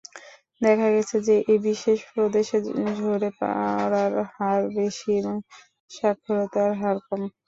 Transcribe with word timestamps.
দেখা 0.61 0.87
গেছে 0.95 1.17
যে 1.27 1.35
এই 1.51 1.59
বিশেষ 1.67 1.99
প্রদেশে 2.11 2.57
ঝরে 2.97 3.29
পড়ার 3.39 3.93
হার 4.33 4.61
বেশি 4.75 5.09
এবং 5.19 5.35
সাক্ষরতার 5.91 6.71
হার 6.81 6.97
কম। 7.07 7.21